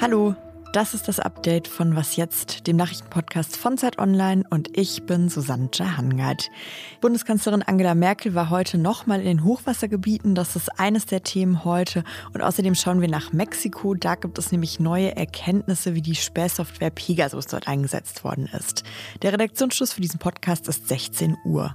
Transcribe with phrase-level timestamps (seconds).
[0.00, 0.34] Hallo,
[0.72, 5.28] das ist das Update von Was jetzt, dem Nachrichtenpodcast von Zeit Online und ich bin
[5.28, 6.48] Susanne Jahangard.
[7.02, 10.34] Bundeskanzlerin Angela Merkel war heute nochmal in den Hochwassergebieten.
[10.34, 12.02] Das ist eines der Themen heute.
[12.32, 13.92] Und außerdem schauen wir nach Mexiko.
[13.92, 18.82] Da gibt es nämlich neue Erkenntnisse, wie die Spähsoftware Pegasus dort eingesetzt worden ist.
[19.20, 21.74] Der Redaktionsschluss für diesen Podcast ist 16 Uhr.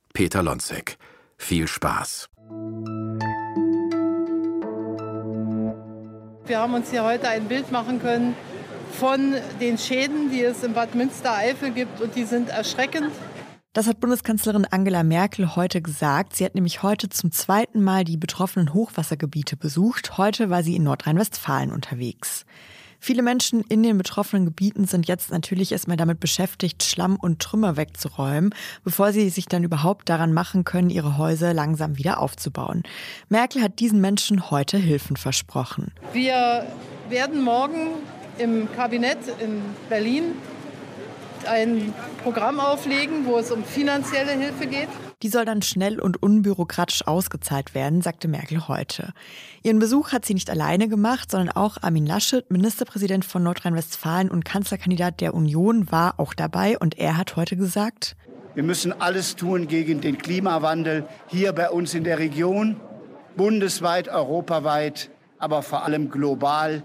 [0.13, 0.97] Peter Lonzek.
[1.37, 2.29] Viel Spaß.
[6.45, 8.35] Wir haben uns hier heute ein Bild machen können
[8.91, 13.11] von den Schäden, die es im Bad Münstereifel gibt und die sind erschreckend.
[13.73, 16.35] Das hat Bundeskanzlerin Angela Merkel heute gesagt.
[16.35, 20.17] Sie hat nämlich heute zum zweiten Mal die betroffenen Hochwassergebiete besucht.
[20.17, 22.45] Heute war sie in Nordrhein-Westfalen unterwegs.
[23.03, 27.75] Viele Menschen in den betroffenen Gebieten sind jetzt natürlich erstmal damit beschäftigt, Schlamm und Trümmer
[27.75, 32.83] wegzuräumen, bevor sie sich dann überhaupt daran machen können, ihre Häuser langsam wieder aufzubauen.
[33.27, 35.91] Merkel hat diesen Menschen heute Hilfen versprochen.
[36.13, 36.67] Wir
[37.09, 37.87] werden morgen
[38.37, 40.35] im Kabinett in Berlin
[41.47, 44.89] ein Programm auflegen, wo es um finanzielle Hilfe geht.
[45.21, 49.13] Die soll dann schnell und unbürokratisch ausgezahlt werden, sagte Merkel heute.
[49.61, 54.45] Ihren Besuch hat sie nicht alleine gemacht, sondern auch Armin Laschet, Ministerpräsident von Nordrhein-Westfalen und
[54.45, 58.15] Kanzlerkandidat der Union, war auch dabei und er hat heute gesagt,
[58.53, 62.75] wir müssen alles tun gegen den Klimawandel hier bei uns in der Region,
[63.37, 66.83] bundesweit, europaweit, aber vor allem global.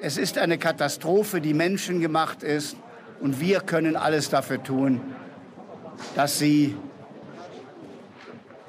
[0.00, 2.76] Es ist eine Katastrophe, die menschengemacht ist
[3.20, 5.02] und wir können alles dafür tun,
[6.14, 6.74] dass sie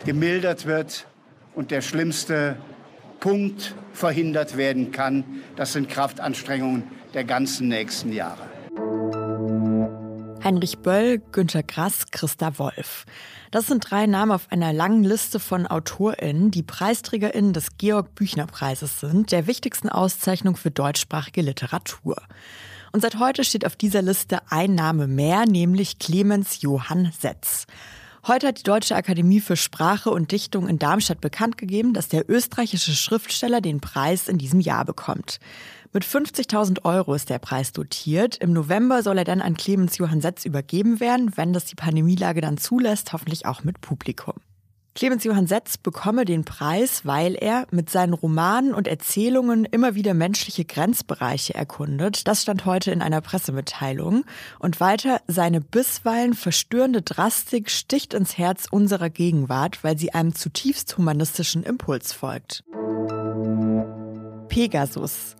[0.05, 1.07] gemildert wird
[1.55, 2.57] und der schlimmste
[3.19, 5.23] Punkt verhindert werden kann.
[5.55, 6.83] Das sind Kraftanstrengungen
[7.13, 8.49] der ganzen nächsten Jahre.
[10.41, 13.05] Heinrich Böll, Günter Grass, Christa Wolf.
[13.51, 19.33] Das sind drei Namen auf einer langen Liste von AutorInnen, die PreisträgerInnen des Georg-Büchner-Preises sind,
[19.33, 22.21] der wichtigsten Auszeichnung für deutschsprachige Literatur.
[22.93, 27.67] Und seit heute steht auf dieser Liste ein Name mehr, nämlich Clemens Johann Setz.
[28.27, 32.29] Heute hat die Deutsche Akademie für Sprache und Dichtung in Darmstadt bekannt gegeben, dass der
[32.29, 35.39] österreichische Schriftsteller den Preis in diesem Jahr bekommt.
[35.93, 38.35] Mit 50.000 Euro ist der Preis dotiert.
[38.37, 42.41] Im November soll er dann an Clemens Johann Setz übergeben werden, wenn das die Pandemielage
[42.41, 44.35] dann zulässt, hoffentlich auch mit Publikum.
[44.95, 50.13] Clemens Johann Setz bekomme den Preis, weil er mit seinen Romanen und Erzählungen immer wieder
[50.13, 52.27] menschliche Grenzbereiche erkundet.
[52.27, 54.25] Das stand heute in einer Pressemitteilung.
[54.57, 60.97] Und weiter, seine bisweilen verstörende Drastik sticht ins Herz unserer Gegenwart, weil sie einem zutiefst
[60.97, 62.63] humanistischen Impuls folgt.
[64.49, 65.35] Pegasus.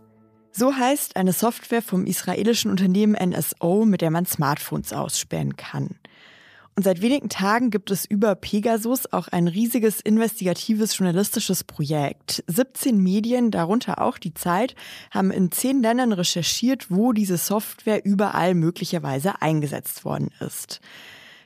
[0.51, 5.95] So heißt eine Software vom israelischen Unternehmen NSO, mit der man Smartphones ausspähen kann.
[6.79, 12.41] Und seit wenigen Tagen gibt es über Pegasus auch ein riesiges investigatives journalistisches Projekt.
[12.47, 14.75] 17 Medien, darunter auch die Zeit,
[15.11, 20.79] haben in zehn Ländern recherchiert, wo diese Software überall möglicherweise eingesetzt worden ist.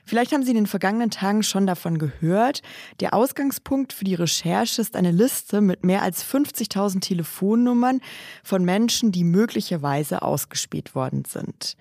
[0.04, 2.62] Vielleicht haben Sie in den vergangenen Tagen schon davon gehört.
[3.00, 8.00] Der Ausgangspunkt für die Recherche ist eine Liste mit mehr als 50.000 Telefonnummern
[8.44, 11.76] von Menschen, die möglicherweise ausgespäht worden sind.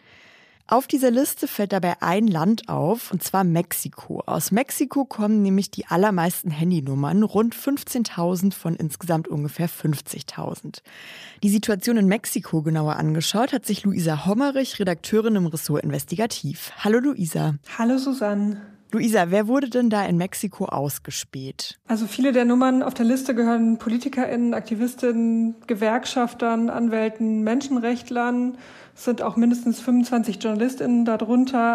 [0.66, 4.24] Auf dieser Liste fällt dabei ein Land auf, und zwar Mexiko.
[4.26, 10.82] Aus Mexiko kommen nämlich die allermeisten Handynummern, rund 15.000 von insgesamt ungefähr 50.000.
[11.44, 16.72] Die Situation in Mexiko genauer angeschaut hat sich Luisa Hommerich, Redakteurin im Ressort Investigativ.
[16.78, 17.56] Hallo Luisa.
[17.78, 18.73] Hallo Susanne.
[18.94, 21.80] Luisa, wer wurde denn da in Mexiko ausgespäht?
[21.88, 28.56] Also viele der Nummern auf der Liste gehören PolitikerInnen, Aktivistinnen, Gewerkschaftern, Anwälten, Menschenrechtlern.
[28.96, 31.74] Es sind auch mindestens 25 JournalistInnen darunter.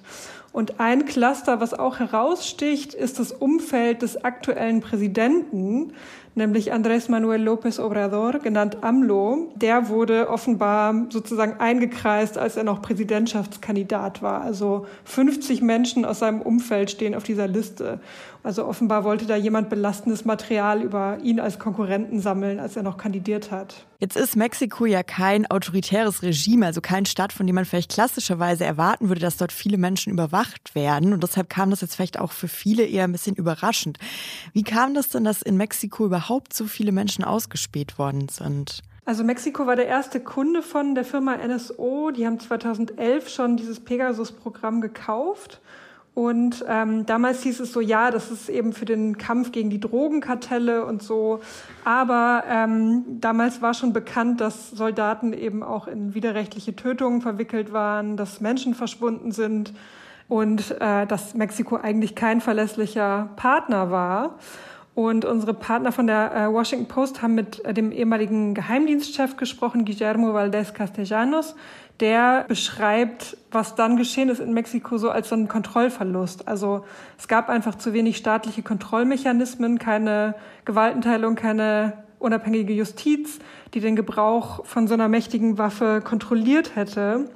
[0.58, 5.93] Und ein Cluster, was auch heraussticht, ist das Umfeld des aktuellen Präsidenten,
[6.34, 9.52] nämlich Andrés Manuel López Obrador, genannt AMLO.
[9.55, 14.40] Der wurde offenbar sozusagen eingekreist, als er noch Präsidentschaftskandidat war.
[14.40, 18.00] Also 50 Menschen aus seinem Umfeld stehen auf dieser Liste.
[18.43, 22.96] Also offenbar wollte da jemand belastendes Material über ihn als Konkurrenten sammeln, als er noch
[22.96, 23.87] kandidiert hat.
[24.00, 28.64] Jetzt ist Mexiko ja kein autoritäres Regime, also kein Staat, von dem man vielleicht klassischerweise
[28.64, 31.12] erwarten würde, dass dort viele Menschen überwacht werden.
[31.12, 33.98] Und deshalb kam das jetzt vielleicht auch für viele eher ein bisschen überraschend.
[34.52, 38.84] Wie kam das denn, dass in Mexiko überhaupt so viele Menschen ausgespäht worden sind?
[39.04, 42.12] Also Mexiko war der erste Kunde von der Firma NSO.
[42.12, 45.60] Die haben 2011 schon dieses Pegasus-Programm gekauft.
[46.19, 49.79] Und ähm, damals hieß es so, ja, das ist eben für den Kampf gegen die
[49.79, 51.38] Drogenkartelle und so.
[51.85, 58.17] Aber ähm, damals war schon bekannt, dass Soldaten eben auch in widerrechtliche Tötungen verwickelt waren,
[58.17, 59.73] dass Menschen verschwunden sind
[60.26, 64.41] und äh, dass Mexiko eigentlich kein verlässlicher Partner war.
[64.98, 69.84] Und unsere Partner von der äh, Washington Post haben mit äh, dem ehemaligen Geheimdienstchef gesprochen,
[69.84, 71.54] Guillermo Valdez Castellanos.
[72.00, 76.48] Der beschreibt, was dann geschehen ist in Mexiko so als so einen Kontrollverlust.
[76.48, 76.84] Also
[77.16, 80.34] es gab einfach zu wenig staatliche Kontrollmechanismen, keine
[80.64, 83.38] Gewaltenteilung, keine unabhängige Justiz,
[83.74, 87.30] die den Gebrauch von so einer mächtigen Waffe kontrolliert hätte.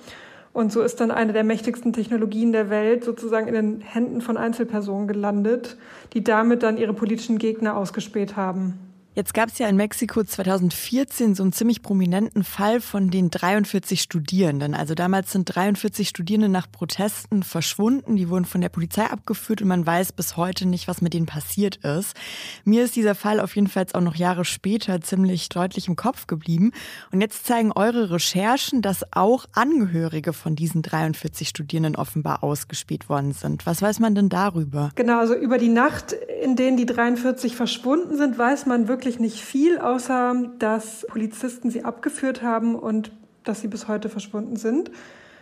[0.52, 4.36] Und so ist dann eine der mächtigsten Technologien der Welt sozusagen in den Händen von
[4.36, 5.78] Einzelpersonen gelandet,
[6.12, 8.91] die damit dann ihre politischen Gegner ausgespäht haben.
[9.14, 14.00] Jetzt gab es ja in Mexiko 2014 so einen ziemlich prominenten Fall von den 43
[14.00, 14.74] Studierenden.
[14.74, 18.16] Also damals sind 43 Studierende nach Protesten verschwunden.
[18.16, 21.26] Die wurden von der Polizei abgeführt und man weiß bis heute nicht, was mit denen
[21.26, 22.16] passiert ist.
[22.64, 26.26] Mir ist dieser Fall auf jeden Fall auch noch Jahre später ziemlich deutlich im Kopf
[26.26, 26.72] geblieben.
[27.10, 33.34] Und jetzt zeigen eure Recherchen, dass auch Angehörige von diesen 43 Studierenden offenbar ausgespäht worden
[33.34, 33.66] sind.
[33.66, 34.90] Was weiß man denn darüber?
[34.94, 39.40] Genau, also über die Nacht, in denen die 43 verschwunden sind, weiß man wirklich nicht
[39.40, 43.12] viel, außer dass Polizisten sie abgeführt haben und
[43.44, 44.90] dass sie bis heute verschwunden sind.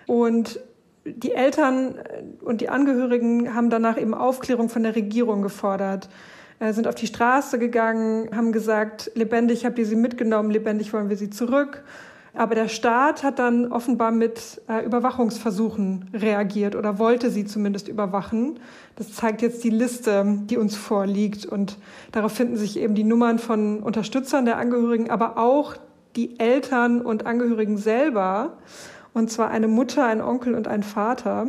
[0.07, 0.61] Und
[1.05, 1.95] die Eltern
[2.43, 6.09] und die Angehörigen haben danach eben Aufklärung von der Regierung gefordert,
[6.59, 11.09] äh, sind auf die Straße gegangen, haben gesagt, lebendig habt ihr sie mitgenommen, lebendig wollen
[11.09, 11.83] wir sie zurück.
[12.35, 18.61] Aber der Staat hat dann offenbar mit äh, Überwachungsversuchen reagiert oder wollte sie zumindest überwachen.
[18.97, 21.45] Das zeigt jetzt die Liste, die uns vorliegt.
[21.45, 21.79] Und
[22.13, 25.75] darauf finden sich eben die Nummern von Unterstützern der Angehörigen, aber auch
[26.17, 28.59] die Eltern und Angehörigen selber.
[29.13, 31.49] Und zwar eine Mutter, ein Onkel und ein Vater.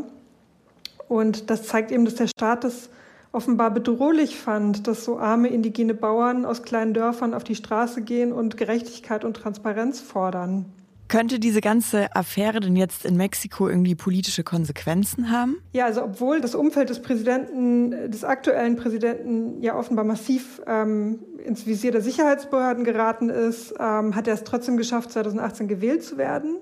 [1.07, 2.89] Und das zeigt eben, dass der Staat das
[3.31, 8.33] offenbar bedrohlich fand, dass so arme indigene Bauern aus kleinen Dörfern auf die Straße gehen
[8.33, 10.66] und Gerechtigkeit und Transparenz fordern.
[11.12, 15.57] Könnte diese ganze Affäre denn jetzt in Mexiko irgendwie politische Konsequenzen haben?
[15.74, 21.68] Ja, also obwohl das Umfeld des Präsidenten, des aktuellen Präsidenten ja offenbar massiv ähm, ins
[21.68, 26.60] Visier der Sicherheitsbehörden geraten ist, ähm, hat er es trotzdem geschafft, 2018 gewählt zu werden.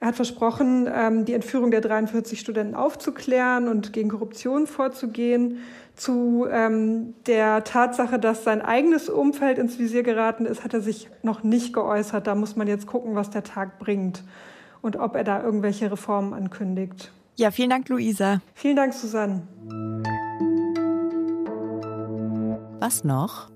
[0.00, 5.58] Er hat versprochen, ähm, die Entführung der 43 Studenten aufzuklären und gegen Korruption vorzugehen.
[5.94, 11.10] Zu ähm, der Tatsache, dass sein eigenes Umfeld ins Visier geraten ist, hat er sich
[11.22, 12.26] noch nicht geäußert.
[12.26, 14.24] Da muss man jetzt gucken, was der Tag bringt
[14.80, 17.12] und ob er da irgendwelche Reformen ankündigt.
[17.36, 18.40] Ja, vielen Dank, Luisa.
[18.54, 19.42] Vielen Dank, Susanne.
[22.80, 23.49] Was noch?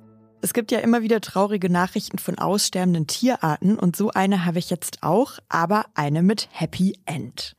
[0.44, 4.68] Es gibt ja immer wieder traurige Nachrichten von aussterbenden Tierarten und so eine habe ich
[4.68, 7.56] jetzt auch, aber eine mit Happy End.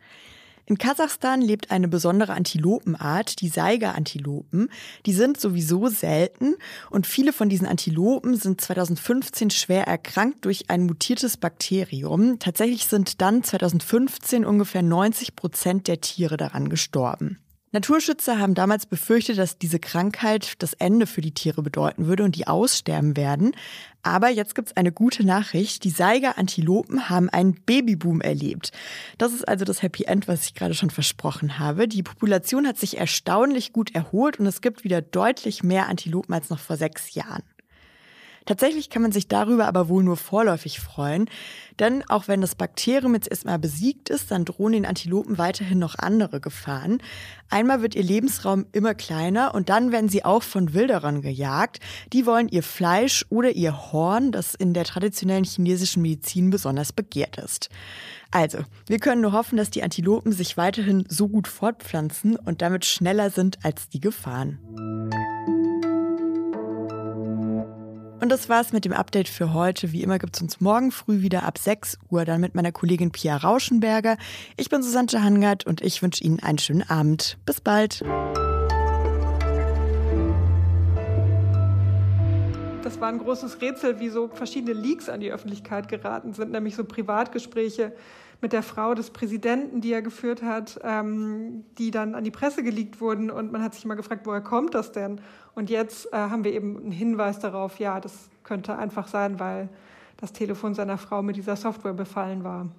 [0.67, 4.69] In Kasachstan lebt eine besondere Antilopenart, die Saiga-Antilopen.
[5.07, 6.57] Die sind sowieso selten
[6.91, 12.37] und viele von diesen Antilopen sind 2015 schwer erkrankt durch ein mutiertes Bakterium.
[12.37, 17.39] Tatsächlich sind dann 2015 ungefähr 90 Prozent der Tiere daran gestorben.
[17.75, 22.37] Naturschützer haben damals befürchtet, dass diese Krankheit das Ende für die Tiere bedeuten würde und
[22.37, 23.51] die aussterben werden.
[24.01, 25.83] Aber jetzt gibt's eine gute Nachricht.
[25.83, 28.71] Die Saiga-Antilopen haben einen Babyboom erlebt.
[29.17, 31.89] Das ist also das Happy End, was ich gerade schon versprochen habe.
[31.89, 36.49] Die Population hat sich erstaunlich gut erholt und es gibt wieder deutlich mehr Antilopen als
[36.49, 37.43] noch vor sechs Jahren.
[38.45, 41.29] Tatsächlich kann man sich darüber aber wohl nur vorläufig freuen,
[41.79, 45.97] denn auch wenn das Bakterium jetzt erstmal besiegt ist, dann drohen den Antilopen weiterhin noch
[45.97, 46.99] andere Gefahren.
[47.49, 51.79] Einmal wird ihr Lebensraum immer kleiner und dann werden sie auch von Wilderern gejagt.
[52.13, 57.37] Die wollen ihr Fleisch oder ihr Horn, das in der traditionellen chinesischen Medizin besonders begehrt
[57.37, 57.69] ist.
[58.31, 62.85] Also, wir können nur hoffen, dass die Antilopen sich weiterhin so gut fortpflanzen und damit
[62.85, 64.59] schneller sind als die Gefahren.
[68.25, 69.91] Und das war's mit dem Update für heute.
[69.91, 73.37] Wie immer gibt's uns morgen früh wieder ab 6 Uhr dann mit meiner Kollegin Pia
[73.37, 74.17] Rauschenberger.
[74.57, 77.37] Ich bin Susanne Hangard und ich wünsche Ihnen einen schönen Abend.
[77.45, 78.03] Bis bald.
[82.95, 86.77] Das war ein großes Rätsel, wie so verschiedene Leaks an die Öffentlichkeit geraten sind, nämlich
[86.77, 87.91] so Privatgespräche
[88.39, 92.63] mit der Frau des Präsidenten, die er geführt hat, ähm, die dann an die Presse
[92.63, 93.29] geleakt wurden.
[93.29, 95.19] Und man hat sich immer gefragt, woher kommt das denn?
[95.55, 99.67] Und jetzt äh, haben wir eben einen Hinweis darauf, ja, das könnte einfach sein, weil
[100.15, 102.69] das Telefon seiner Frau mit dieser Software befallen war.